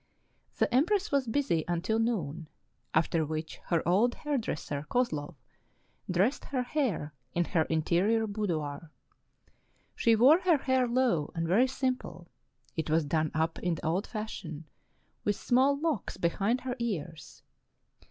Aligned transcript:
The 0.57 0.73
empress 0.73 1.11
was 1.11 1.27
busy 1.27 1.63
until 1.67 1.99
noon, 1.99 2.49
after 2.91 3.23
which 3.23 3.57
her 3.67 3.87
old 3.87 4.15
hair 4.15 4.35
dresser, 4.39 4.87
Kozlov, 4.89 5.35
dressed 6.09 6.45
her 6.45 6.63
hair 6.63 7.13
in 7.35 7.45
her 7.45 7.65
interior 7.65 8.25
boudoir. 8.25 8.89
She 9.95 10.15
wore 10.15 10.39
her 10.39 10.57
hair 10.57 10.87
low 10.87 11.31
and 11.35 11.47
very 11.47 11.67
simple; 11.67 12.27
it 12.75 12.89
was 12.89 13.05
done 13.05 13.29
up 13.35 13.59
in 13.59 13.75
the 13.75 13.85
old 13.85 14.07
fashion, 14.07 14.67
with 15.23 15.35
small 15.35 15.79
locks 15.79 16.17
behind 16.17 16.61
her 16.61 16.75
ears. 16.79 17.43